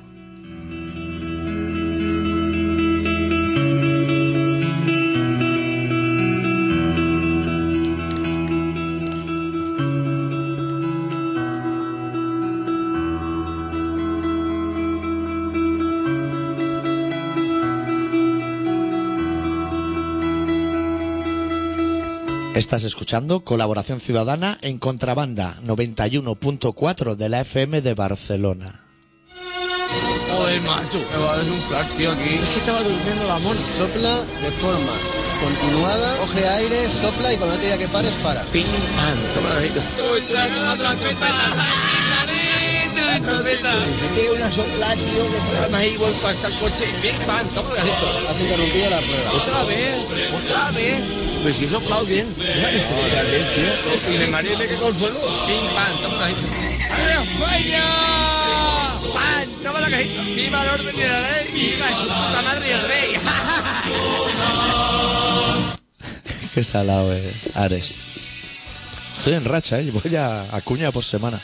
[22.59, 28.81] Estás escuchando Colaboración Ciudadana en Contrabanda 91.4 de la FM de Barcelona.
[30.29, 30.99] Joder, macho.
[30.99, 32.35] Me va a dar un flash, tío, aquí.
[32.35, 33.61] Es que estaba durmiendo la mona.
[33.61, 34.92] Sopla de forma
[35.40, 38.42] continuada, coge aire, sopla y cuando te diga que pares, para.
[38.47, 39.18] Pim, pam.
[39.37, 39.61] Toma la
[43.16, 43.73] hijita.
[44.14, 44.47] Tiene una.
[44.47, 44.99] Has.
[49.35, 49.94] Otra vez,
[50.33, 50.99] otra vez.
[51.42, 52.27] Pues si he soplado bien.
[54.12, 55.21] Y me mareé que consuelo.
[55.75, 56.57] Pam, toma la hijita.
[57.40, 57.85] ¡Vaya!
[59.14, 59.49] ¡Pam!
[59.62, 60.23] Toma la cajita.
[60.23, 61.53] ¡Viva el orden y la!
[61.53, 63.16] ¡Viva su puta madre el rey!
[66.55, 67.94] Qué salado es, Ares.
[69.16, 69.90] Estoy en racha, ¿eh?
[69.92, 70.61] Voy a, a
[70.92, 71.40] por semana.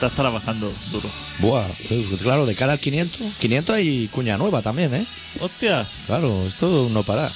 [0.00, 1.10] Estás trabajando duro.
[1.40, 1.68] Buah,
[2.22, 3.34] claro, de cara al 500.
[3.38, 5.04] 500 hay cuña nueva también, ¿eh?
[5.40, 5.86] Hostia.
[6.06, 7.30] Claro, esto no para.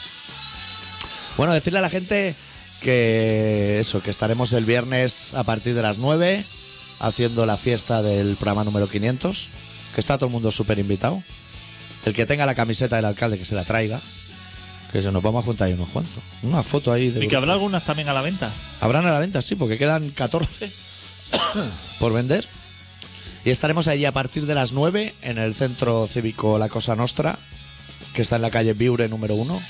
[1.36, 2.34] Bueno, decirle a la gente
[2.80, 6.42] que eso, que estaremos el viernes a partir de las 9
[7.00, 9.48] haciendo la fiesta del programa número 500,
[9.94, 11.22] que está todo el mundo súper invitado.
[12.06, 14.00] El que tenga la camiseta del alcalde que se la traiga,
[14.90, 16.22] que se nos vamos a juntar ahí unos cuantos.
[16.42, 18.50] Una foto ahí de Y que habrá algunas también a la venta.
[18.80, 20.70] Habrán a la venta, sí, porque quedan 14
[21.98, 22.46] por vender.
[23.44, 27.38] Y estaremos allí a partir de las 9 en el centro cívico La Cosa Nostra,
[28.14, 29.62] que está en la calle Biure número 1,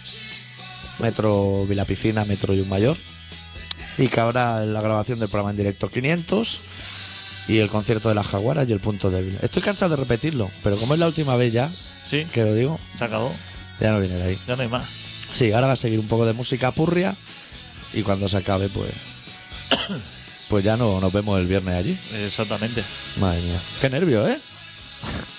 [1.01, 2.97] metro Vilapicina, metro Mayor.
[3.99, 6.61] Y que habrá la grabación del programa en directo 500
[7.49, 9.39] y el concierto de las jaguaras y el punto débil.
[9.43, 11.71] Estoy cansado de repetirlo, pero como es la última vez ya
[12.09, 12.25] Sí.
[12.33, 13.33] que lo digo, Se acabó.
[13.81, 14.39] ya no viene de ahí.
[14.47, 14.85] Ya no hay más.
[15.35, 17.15] Sí, ahora va a seguir un poco de música purria
[17.93, 18.91] y cuando se acabe, pues.
[20.55, 21.99] Pues ya no nos vemos el viernes allí.
[22.25, 22.81] Exactamente.
[23.19, 23.61] Madre mía.
[23.81, 24.38] Qué nervio, ¿eh?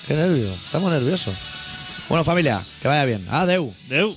[0.06, 0.52] Qué nervio.
[0.52, 1.34] Estamos nerviosos.
[2.10, 3.26] Bueno, familia, que vaya bien.
[3.30, 3.72] Adeu.
[3.88, 4.14] Deu.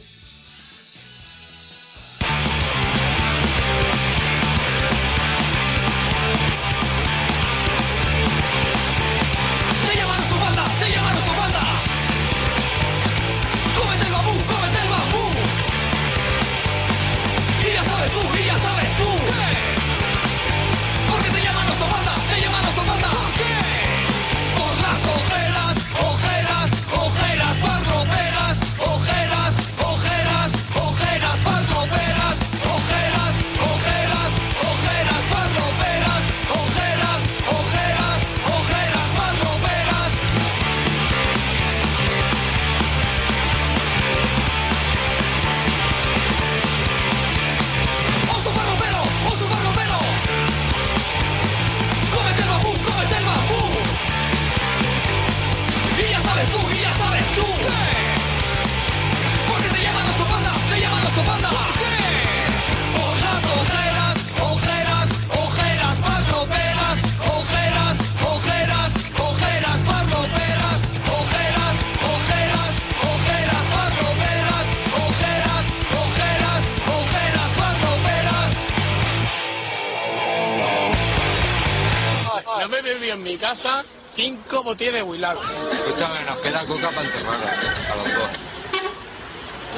[84.69, 85.37] Botellas de Willard.
[85.39, 87.07] Escúchame, nos queda coca para.
[87.07, 88.29] A los dos.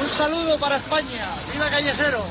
[0.02, 1.26] Un saludo para España.
[1.54, 2.26] ¡Viva Callejero!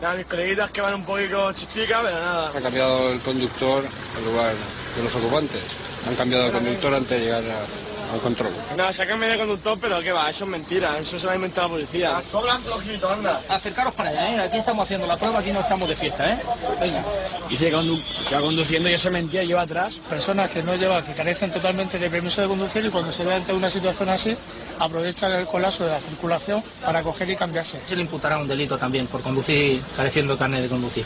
[0.00, 2.52] Nada, mis coleguitas que van un poquito chispica, pero nada.
[2.56, 3.84] Ha cambiado el conductor
[4.18, 4.52] en lugar
[4.96, 5.62] de los ocupantes.
[6.08, 8.52] Han cambiado el conductor antes de llegar a- al control.
[8.76, 11.68] Nada, sáquenme de conductor, pero qué va, eso es mentira, eso se lo ha inventado
[11.68, 12.22] la policía.
[12.30, 13.40] Sobran flojito, anda.
[13.48, 14.40] Acercaros para allá, ¿eh?
[14.48, 16.38] Aquí estamos haciendo la prueba, aquí no estamos de fiesta, ¿eh?
[16.80, 17.02] Venga.
[17.48, 20.00] Dice que, condu- que va conduciendo y eso es mentira, lleva atrás.
[20.08, 23.34] Personas que no llevan, que carecen totalmente de permiso de conducir y cuando se ve
[23.34, 24.36] ante una situación así,
[24.78, 27.80] aprovechan el colapso de la circulación para coger y cambiarse.
[27.86, 31.04] Se le imputará un delito también por conducir careciendo de carnet de conducir.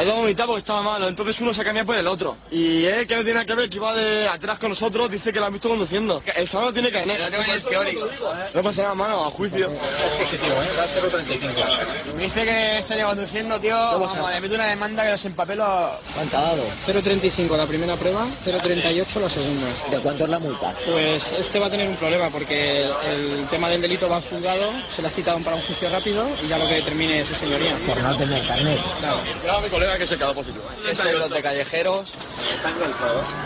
[0.00, 2.34] Ha ido a vomitar porque estaba malo, entonces uno se cambia por el otro.
[2.50, 5.30] Y él, que no tiene nada que ver, que iba de atrás con nosotros, dice
[5.30, 6.22] que lo han visto conduciendo.
[6.36, 8.08] El tiene que No tengo ni el teórico.
[8.54, 9.70] No pasa nada, mano, a juicio.
[9.70, 10.68] Es positivo, ¿eh?
[10.74, 12.14] Da 0,35.
[12.16, 13.76] Me dice que se lleva conduciendo, tío.
[13.76, 15.66] Vamos, le meto una demanda que los empapelo.
[16.14, 16.62] ¿Cuánto ha dado?
[16.86, 19.66] 0,35 la primera prueba, 0,38 la segunda.
[19.90, 20.74] ¿De cuánto es la multa?
[20.90, 24.72] Pues este va a tener un problema porque el tema del delito va en juzgado,
[24.88, 27.76] se le ha citado para un juicio rápido y ya lo que determine su señoría.
[27.86, 28.80] Por no tener carnet.
[29.50, 30.64] A mi colega que se quedó positivo.
[30.88, 32.14] Ese los de callejeros.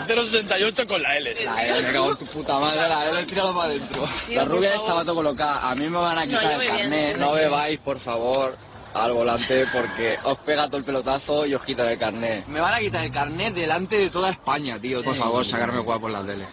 [0.07, 1.45] 0,68 con la L.
[1.45, 4.07] La L, me cago en tu puta madre, la L he tirado para adentro.
[4.29, 5.69] La rubia estaba todo colocada.
[5.69, 7.17] A mí me van a quitar el carnet.
[7.17, 8.55] No bebáis, por favor,
[8.93, 12.45] al volante porque os pega todo el pelotazo y os quitan el carnet.
[12.47, 15.03] Me van a quitar el carnet delante de toda España, tío.
[15.03, 16.45] Por favor, sacarme guapo en la tele.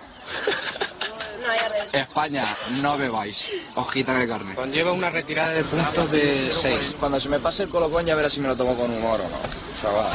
[1.92, 2.46] España,
[2.80, 3.62] no bebáis.
[3.74, 4.54] Os quitan el carnet.
[4.54, 6.96] Conlleva una retirada de puntos de 6.
[6.98, 9.28] Cuando se me pase el colocón ya verás si me lo tomo con humor o
[9.28, 9.38] no.
[9.80, 10.12] Chaval.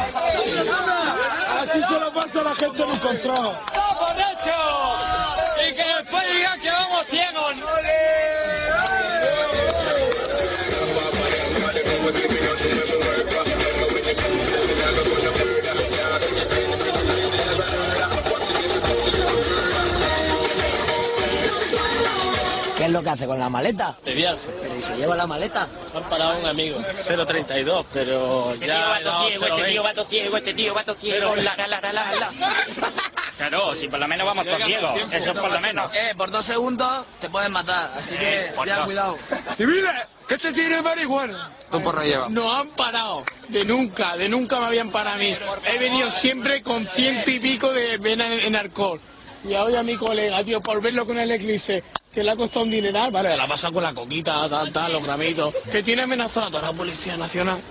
[1.62, 3.56] Así se lo pasa a la gente en un control.
[5.60, 7.54] Y que después digan que vamos ciegos.
[7.56, 8.47] ¿Qué
[22.98, 23.96] lo que hace con la maleta?
[24.04, 24.50] De viaje.
[24.60, 25.68] ¿Pero y se lleva la maleta?
[25.96, 26.80] Han parado un amigo.
[26.80, 29.84] 0,32, pero ya he dado 0,20.
[29.84, 31.36] vato ciego, este tío, vato ciego.
[31.36, 32.32] La, la, la, la, la.
[33.38, 35.96] Claro, si por lo menos vamos todos ciegos, eso por lo menos.
[35.96, 38.86] Eh, por dos segundos te pueden matar, así que por ya dos.
[38.86, 39.18] cuidado.
[39.56, 39.92] Civiles,
[40.28, 41.52] que te tiene marihuana.
[41.72, 42.30] Un porro lleva.
[42.30, 45.38] No han parado, de nunca, de nunca me habían parado a mí.
[45.72, 49.00] He venido siempre con ciento y pico de vena en, en alcohol.
[49.48, 51.84] Y ahora a mi colega, tío, por verlo con el eclipse,
[52.14, 55.04] que le ha costado un dineral, vale, la pasa con la coquita, tal, tal, los
[55.04, 57.62] gramitos, que tiene amenazado a toda la Policía Nacional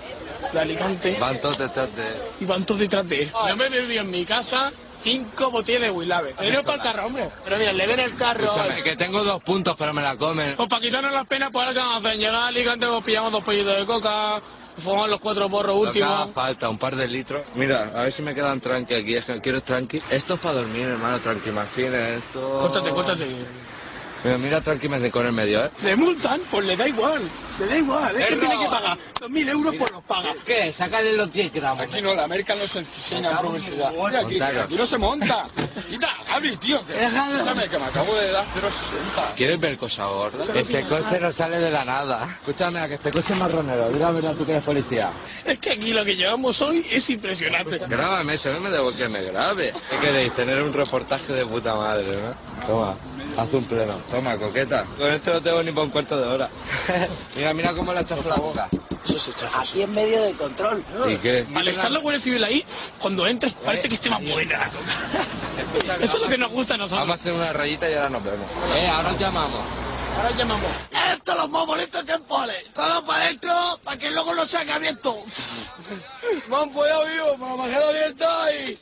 [0.52, 2.04] de Alicante Van todos detrás de...
[2.40, 3.32] y van todos detrás de él.
[3.48, 4.72] Yo me bebí en mi casa
[5.02, 6.34] cinco botellas de Willave.
[6.38, 7.28] Pero para el carro, hombre.
[7.44, 8.44] Pero mira, le ven el carro.
[8.44, 10.54] Escúchame, que tengo dos puntos, pero me la comen.
[10.56, 13.04] Pues para quitarnos las penas, pues ahora que vamos a hacer, llegar a Alicante, pues
[13.04, 14.40] pillamos dos pollitos de coca,
[14.76, 16.30] fumamos los cuatro porros últimos.
[16.32, 17.42] falta, un par de litros.
[17.54, 20.00] Mira, a ver si me quedan tranqui aquí, es que quiero tranqui.
[20.10, 22.58] Esto es para dormir, hermano, tranqui, esto...
[22.60, 23.65] Córtate, córtate.
[24.26, 25.70] Mira, mira tranqui, me con el medio, ¿eh?
[25.84, 27.22] Le multan, pues le da igual.
[27.60, 28.16] Le da igual.
[28.16, 28.98] Es que tiene que pagar.
[29.20, 30.34] Dos mil euros pues los paga.
[30.44, 30.72] ¿Qué?
[30.72, 31.84] Sácale los 10 gramos.
[31.84, 33.92] Aquí no, la América no se enseña en publicidad.
[33.92, 35.46] Mira aquí, aquí no se monta.
[35.88, 36.84] Quita, Gaby, tío.
[36.84, 39.34] que- Escúchame, que me acabo de dar 0,60.
[39.36, 40.44] ¿Quieres ver cosa gorda?
[40.58, 42.26] Ese coche no sale de la nada.
[42.40, 43.90] Escúchame, a que este coche es marronero.
[43.96, 45.08] La verdad, tú que eres policía.
[45.44, 47.78] Es que aquí lo que llevamos hoy es impresionante.
[47.88, 49.72] Grábame, se me de que me grabe.
[49.88, 50.32] ¿Qué queréis?
[50.34, 52.66] Tener un reportaje de puta madre, ¿no?
[52.66, 52.94] Toma,
[53.36, 53.94] haz un pleno.
[54.10, 54.84] Toma, coqueta.
[54.98, 56.48] Con esto no tengo ni por un cuarto de hora.
[57.36, 58.68] mira, mira cómo le echas la boca.
[59.04, 59.48] Eso se echa.
[59.58, 60.82] Aquí en medio del control.
[61.08, 61.46] ¿Y qué?
[61.54, 62.64] Al estar la Guardia Civil ahí,
[62.98, 65.96] cuando entres parece que esté más buena la coca.
[66.00, 67.00] Eso es lo que nos gusta a nosotros.
[67.00, 68.46] Vamos a hacer una rayita y ahora nos vemos.
[68.76, 69.60] Eh, ahora os llamamos.
[70.16, 70.70] Ahora llamamos.
[71.12, 72.54] Esto es lo más bonito que es pole.
[72.72, 73.52] Todo para adentro,
[73.84, 75.16] para que luego lo saque abierto.
[76.48, 78.78] Me han follado vivo, me lo bajé la abierta y...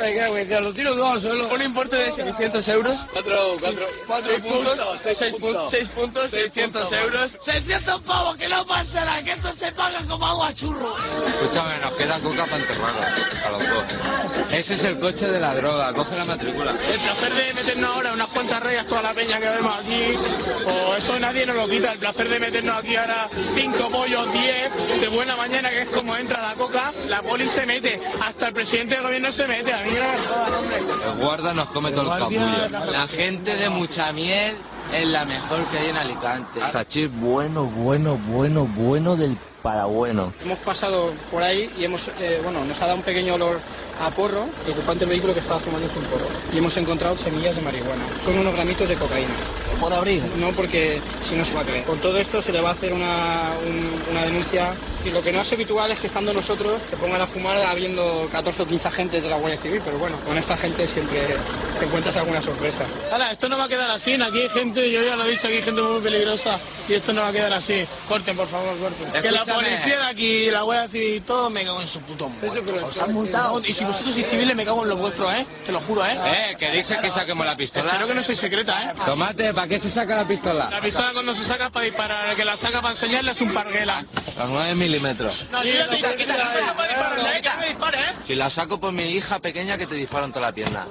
[0.00, 1.48] Ay, qué güey, que lo tiro todo al suelo.
[1.48, 3.06] Un importe de 600 euros.
[3.12, 7.32] Cuatro, cuatro, cuatro puntos, seis, puntos, seis puntos, 600 euros.
[7.40, 10.94] 600 pavos, que no pasa nada, que esto se paga como agua churro.
[11.26, 13.00] Escúchame, nos queda coca para enterrarlo.
[13.46, 14.52] A los dos.
[14.52, 15.92] Ese es el coche de la droga.
[15.92, 16.70] Coge la matrícula.
[16.70, 20.18] El placer de meternos ahora unas cuantas rayas toda la peña que vemos aquí,
[20.66, 21.92] o eso nadie nos lo quita.
[21.92, 26.16] El placer de meternos aquí ahora cinco pollos, diez, de buena mañana, que es como
[26.16, 29.82] entra la coca, la poli se mete, hasta el presidente del gobierno se mete, a
[29.82, 32.90] mí El guarda nos come todo el capullo.
[32.90, 34.56] La gente de mucha miel
[34.92, 36.60] es la mejor que hay en Alicante.
[36.72, 40.32] Cachis bueno, bueno, bueno, bueno del para bueno.
[40.44, 43.60] Hemos pasado por ahí y hemos, eh, bueno, nos ha dado un pequeño olor
[44.00, 46.26] a porro, el ocupante del vehículo que estaba fumándose un porro.
[46.52, 48.04] Y hemos encontrado semillas de marihuana.
[48.22, 49.34] Son unos gramitos de cocaína.
[49.80, 50.22] ¿Puede abrir?
[50.38, 51.84] No, porque si no se va a creer.
[51.84, 54.72] Con todo esto se le va a hacer una, un- una denuncia.
[55.04, 58.28] Y lo que no es habitual es que estando nosotros se pongan a fumar habiendo
[58.32, 61.20] 14 o 15 agentes de la Guardia Civil, pero bueno, con esta gente siempre
[61.78, 62.84] te encuentras alguna sorpresa.
[63.12, 65.46] Hala, esto no va a quedar así, aquí hay gente, yo ya lo he dicho,
[65.46, 67.86] aquí hay gente muy peligrosa y esto no va a quedar así.
[68.08, 69.22] Corten, por favor, corten.
[69.22, 69.62] Que la Escúchame.
[69.68, 72.74] policía de aquí, la Guardia Civil todo, me cago en su puto muerto.
[72.84, 73.62] Os han multado.
[73.64, 75.46] Y si vosotros sois civiles, me cago en los vuestros, ¿eh?
[75.64, 76.16] Te lo juro, ¿eh?
[76.26, 77.90] Eh, que dice que saquemos la pistola.
[77.90, 78.94] Espero que no soy secreta, ¿eh?
[79.04, 80.68] Tomate, ¿para qué se saca la pistola?
[80.70, 83.52] La pistola cuando se saca para disparar, el que la saca para enseñarle es un
[83.52, 84.04] parguela.
[84.38, 85.46] A 9 milímetros.
[85.50, 87.42] No, yo ya te he dicho que la saca para dispararle, ¿eh?
[87.42, 88.12] Que me dispare, ¿eh?
[88.26, 90.86] Si la saco por mi hija pequeña que te disparan toda la pierna.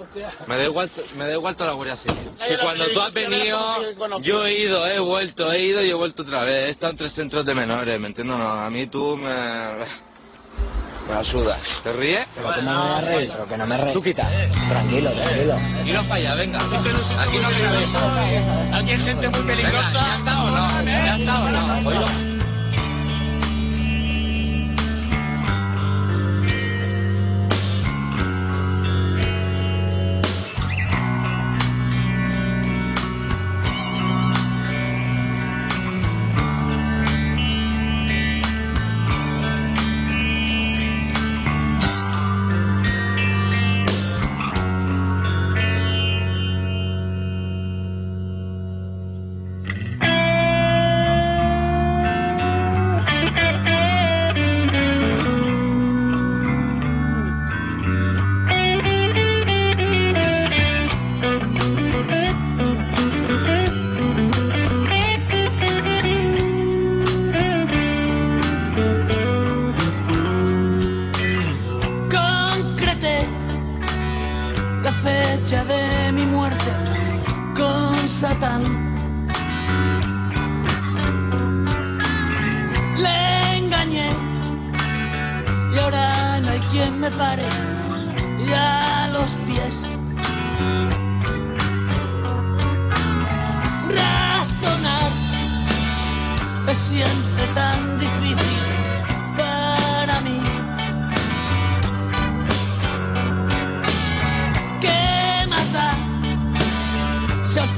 [0.47, 2.31] Me da igual, me da igual toda la Guardia Civil.
[2.37, 6.23] Si cuando tú has venido, yo he ido, he vuelto, he ido y he vuelto
[6.23, 6.67] otra vez.
[6.67, 8.37] He estado en tres centros de menores, ¿me entiendes?
[8.37, 9.29] No, a mí tú me...
[11.07, 11.59] Me la sudas.
[11.83, 12.27] ¿Te ríes?
[12.35, 13.93] Pero que no me reír, pero que no me reír.
[13.93, 14.27] Tú quita.
[14.69, 15.55] Tranquilo, tranquilo.
[15.85, 16.59] Iros para allá, venga.
[16.59, 17.99] Aquí no eso.
[18.73, 19.91] Aquí hay gente muy peligrosa.
[19.93, 20.83] ¿Ya está o no?
[20.83, 22.26] ¿Ya está o no?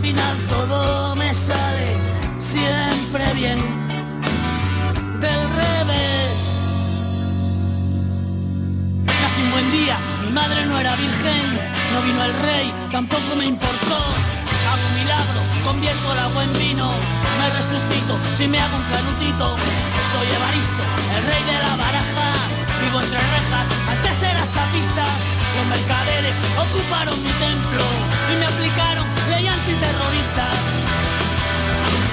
[0.10, 1.89] Final todo me sale
[2.39, 3.60] siempre bien.
[5.24, 6.38] Del revés.
[9.05, 11.45] Nací un buen día, mi madre no era virgen,
[11.93, 13.99] no vino el rey, tampoco me importó.
[14.70, 16.88] Hago milagros, convierto el agua en vino,
[17.39, 19.47] me resucito si me hago un canutito.
[20.12, 20.84] Soy Evaristo,
[21.18, 22.28] el rey de la baraja,
[22.82, 25.38] vivo entre rejas, antes era chapista.
[25.60, 27.84] Los mercaderes ocuparon mi templo
[28.32, 30.47] y me aplicaron ley antiterrorista.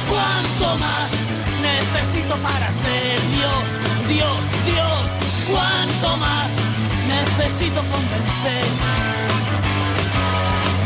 [0.08, 1.10] ¿Cuánto más
[1.62, 3.78] necesito para ser Dios?
[4.08, 5.04] Dios, Dios,
[5.46, 6.50] ¿cuánto más
[7.06, 8.66] necesito convencer?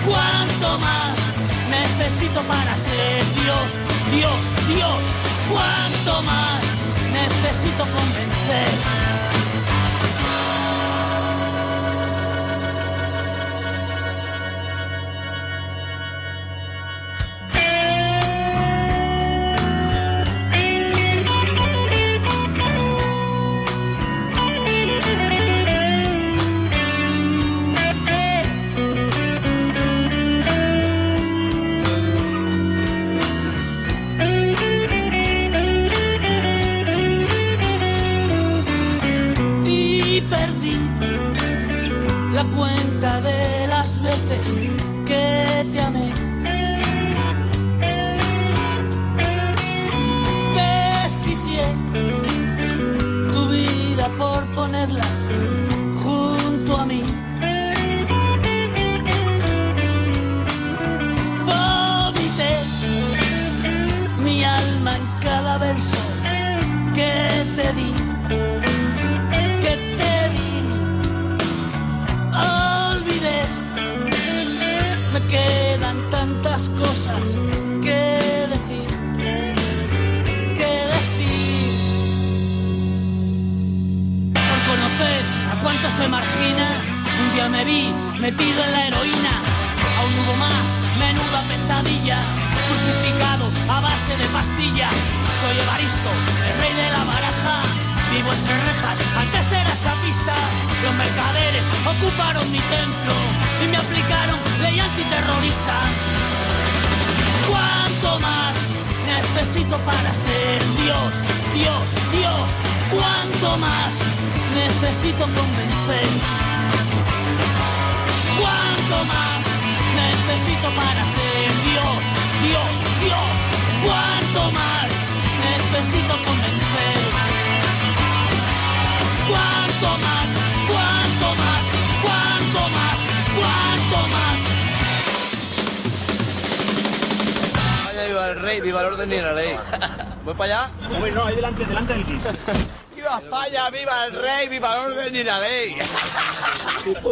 [0.05, 1.17] ¿Cuánto más
[1.71, 3.81] necesito para ser Dios?
[4.13, 5.03] Dios, Dios,
[5.49, 6.61] ¿cuánto más
[7.11, 9.00] necesito convencer?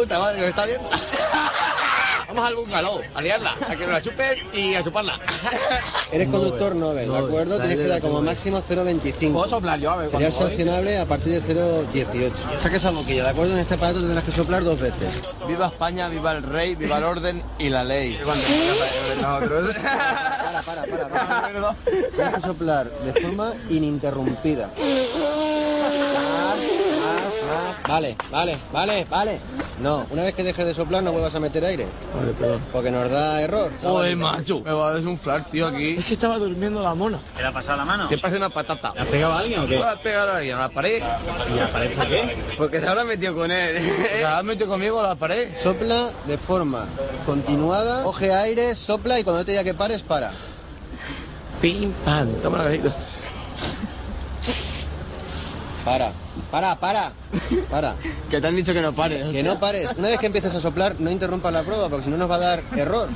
[0.09, 0.89] Puta madre que me está viendo!
[2.27, 5.19] Vamos al bungalow, a liarla, a que nos la chupen y a chuparla.
[6.11, 7.57] Eres conductor Nobel, ¿de acuerdo?
[7.57, 9.33] Tienes que dar como máximo 0,25.
[9.33, 9.91] ¿Puedo soplar yo?
[9.91, 12.31] A ver, Sería sancionable a partir de 0,18.
[12.59, 13.53] Saques esa boquilla, ¿de acuerdo?
[13.53, 15.09] En este aparato tendrás que soplar dos veces.
[15.47, 18.19] Viva España, viva el rey, viva el orden y la ley.
[22.15, 24.69] Tienes que soplar de forma ininterrumpida.
[27.87, 29.39] Vale, vale, vale, vale.
[29.79, 31.87] No, una vez que dejes de soplar no vuelvas a meter aire.
[32.15, 32.61] Vale, perdón.
[32.71, 33.71] Porque nos da error.
[33.81, 35.95] Joder, macho, me va a desunflar, tío, aquí.
[35.97, 37.19] Es que estaba durmiendo la mona.
[37.35, 38.07] ¿Qué le ha pasado la mano?
[38.07, 38.91] Te pasa una patata.
[38.93, 39.77] ¿Le ha pegado a alguien o qué?
[39.77, 40.55] ¿Le ha pegado a alguien?
[40.57, 41.01] ¿A la pared?
[41.51, 42.37] ¿Y la pared por qué?
[42.57, 43.81] Porque se habrá metido con él.
[44.11, 45.49] ¿Se habrá metido conmigo a la pared?
[45.55, 46.85] Sopla de forma
[47.25, 50.31] continuada, coge aire, sopla y cuando te diga que pares, para.
[51.61, 52.95] Pim, pam, toma la cajita.
[55.85, 56.11] Para,
[56.51, 57.11] para, para,
[57.69, 57.95] para.
[58.29, 59.27] Que te han dicho que no pares.
[59.31, 59.87] Que no pares.
[59.97, 62.35] Una vez que empieces a soplar, no interrumpas la prueba, porque si no nos va
[62.35, 63.07] a dar error.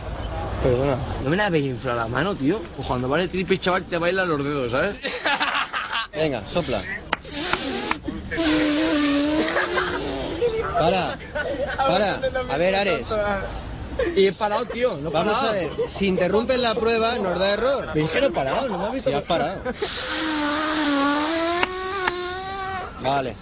[0.64, 2.60] Perdona, no me la habéis inflado la mano, tío.
[2.76, 4.96] Pues cuando vale triple, chaval, te bailan los dedos, ¿sabes?
[6.14, 6.82] Venga, sopla.
[10.80, 11.18] Para,
[11.78, 12.20] para.
[12.52, 13.08] A ver, Ares.
[14.16, 14.98] Y he parado, tío.
[14.98, 15.50] No he Vamos parado.
[15.50, 17.90] a ver, si interrumpes la prueba, nos da error.
[17.94, 19.10] Es que no he parado, no me has visto.
[19.10, 19.56] Si has parado.
[23.04, 23.36] Vale.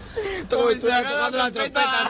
[0.50, 2.10] Si estuviera tocando la trompeta,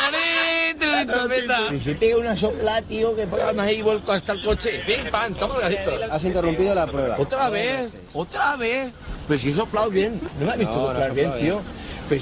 [0.00, 1.06] ¿sabes?
[1.06, 1.74] trompeta.
[1.74, 4.82] Y si pega una sopla, tío, que ponga más ahí y vuelco hasta el coche.
[4.86, 5.90] Pim, pam, toma el gasito.
[6.12, 7.16] Has interrumpido la prueba.
[7.18, 8.92] Otra vez, otra vez.
[9.26, 10.20] Pero si he soplado bien.
[10.38, 11.60] No me has visto soplar bien, tío.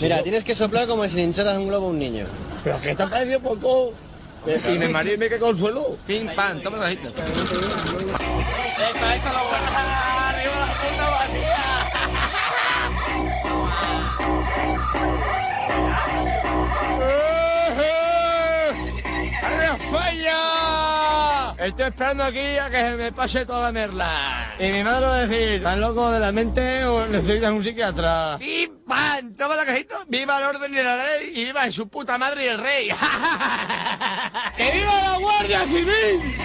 [0.01, 2.25] Mira, tienes que soplar como si le hincharas un globo a un niño.
[2.62, 3.93] Pero que te ha parecido poco.
[4.47, 5.97] Y mi marido me que consuelo.
[6.07, 7.09] Pim, pam, toma el gasito.
[7.09, 7.25] Esta,
[9.16, 10.29] esta la buena.
[10.29, 11.70] Arriba la puta vacía.
[21.61, 24.55] Estoy esperando aquí a que se me pase toda la merla.
[24.59, 28.39] Y mi madre va a decir, ¿estás loco de la mente o necesitas un psiquiatra?
[28.39, 29.35] ¡Pim, pam!
[29.37, 29.97] Toma la cajita.
[30.09, 31.33] ¡Viva el orden y la ley!
[31.35, 32.89] ¡Y viva su puta madre y el rey!
[34.57, 36.39] ¡Que viva la Guardia Civil!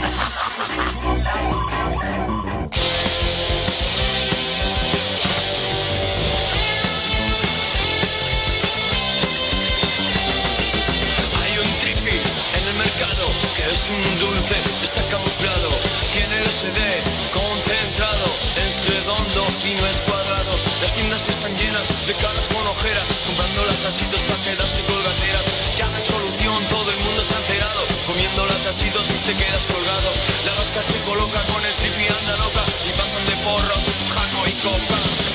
[13.71, 15.69] Es un dulce, está camuflado.
[16.11, 16.79] Tiene el SD
[17.33, 18.25] concentrado,
[18.67, 20.53] es redondo y no es cuadrado.
[20.81, 25.45] Las tiendas están llenas de caras con ojeras, comprando latasitos para quedarse colgateras.
[25.75, 27.81] Ya no hay solución, todo el mundo se ha enterado.
[28.05, 30.09] Comiendo latasitos te quedas colgado.
[30.45, 34.53] La vasca se coloca con el tripi anda loca y pasan de porros, jano y
[34.61, 35.34] coca.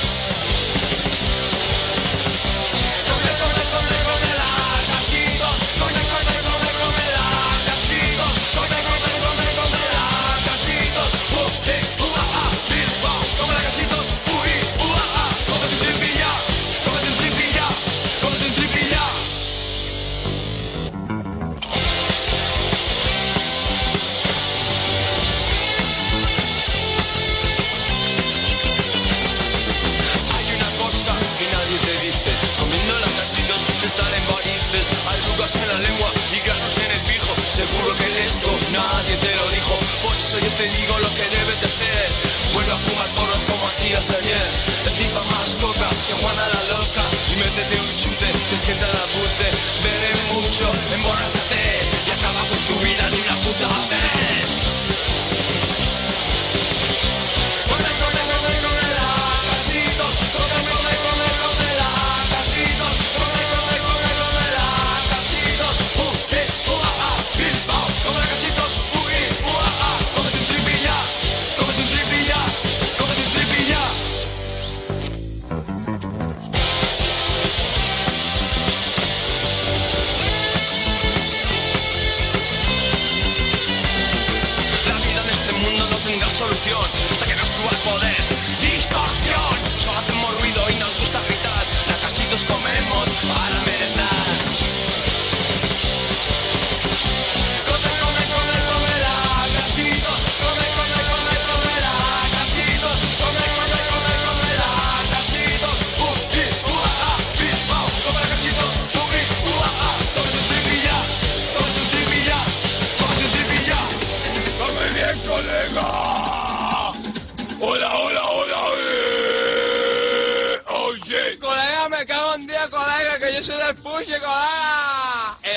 [35.63, 37.33] En la lengua y en el pijo.
[37.49, 39.75] Seguro que esto nadie te lo dijo.
[40.03, 42.09] Por eso yo te digo lo que debes de hacer.
[42.53, 44.47] Vuelve a fumar porros como hacías ayer.
[44.87, 47.05] Esnifa más coca que Juana la loca.
[47.33, 49.49] Y métete un chute que sienta la bute
[49.83, 51.50] Bebe mucho, emborráchate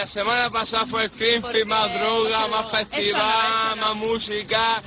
[0.04, 4.82] La semana pasada fue el más droga, más festival, más música.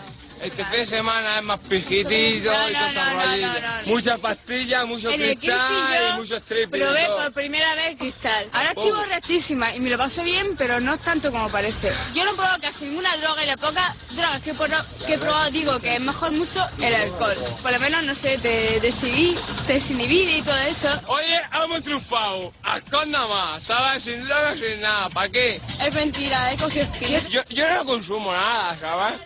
[0.47, 3.87] Este fin de semana es más pijitito No, y no.
[3.87, 6.85] Muchas pastillas, mucho En cristal y muchos triples.
[6.85, 8.47] Probé por primera vez cristal.
[8.53, 11.93] Ahora estoy borrachísima y me lo paso bien, pero no es tanto como parece.
[12.15, 15.19] Yo no he probado casi ninguna droga y las pocas drogas que he, que he
[15.19, 17.37] probado digo que es mejor mucho el alcohol.
[17.63, 19.37] Por lo menos, no sé, te desinhibí,
[19.67, 20.89] te desinhibide y todo eso.
[21.09, 22.53] Oye, hemos triunfado.
[22.63, 24.05] Alcohol nada más, ¿sabes?
[24.05, 25.09] Sin drogas, sin nada.
[25.11, 25.57] ¿Para qué?
[25.57, 26.87] Es mentira, he cogido.
[27.29, 29.26] Yo, yo no consumo nada, ¿sabes?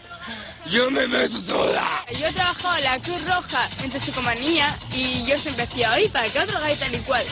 [0.71, 1.83] Yo me meto toda.
[2.17, 6.29] Yo he trabajado en la Cruz Roja en toxicomanía y yo siempre decía, oye, ¿para
[6.29, 7.25] qué otro y tal y cual?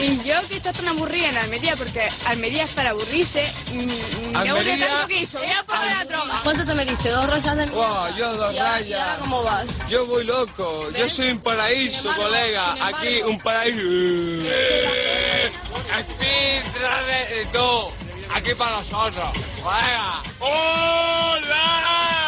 [0.00, 4.48] Y yo que está tan aburrida en Almería, porque Almería es para aburrirse, mm, me
[4.50, 6.40] aburre tanto que hizo, voy a probar la droga.
[6.44, 7.08] ¿Cuánto te metiste?
[7.10, 8.88] ¿Dos rosas de Wow, yo dos ¿Y ahora- rayas.
[8.88, 9.88] y ahora cómo vas?
[9.88, 10.90] Yo voy loco.
[10.96, 12.76] Yo soy un paraíso, embargo- colega.
[12.86, 13.80] Aquí un paraíso.
[14.56, 15.50] Eh,
[15.92, 17.92] Aquí trae de todo.
[18.34, 19.30] Aquí para nosotros.
[19.62, 20.22] Colega.
[20.40, 22.23] ¡Hola!